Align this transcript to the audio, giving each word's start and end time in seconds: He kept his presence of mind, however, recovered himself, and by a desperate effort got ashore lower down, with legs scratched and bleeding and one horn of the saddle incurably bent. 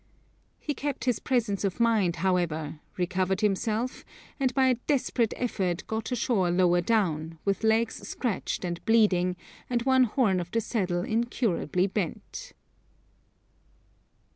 He 0.57 0.73
kept 0.73 1.03
his 1.05 1.19
presence 1.19 1.63
of 1.63 1.79
mind, 1.79 2.15
however, 2.25 2.79
recovered 2.97 3.41
himself, 3.41 4.03
and 4.39 4.51
by 4.55 4.65
a 4.65 4.77
desperate 4.87 5.31
effort 5.37 5.85
got 5.85 6.11
ashore 6.11 6.49
lower 6.49 6.81
down, 6.81 7.37
with 7.45 7.63
legs 7.63 8.07
scratched 8.07 8.65
and 8.65 8.83
bleeding 8.85 9.35
and 9.69 9.83
one 9.83 10.05
horn 10.05 10.39
of 10.39 10.49
the 10.49 10.59
saddle 10.59 11.03
incurably 11.03 11.85
bent. 11.85 12.53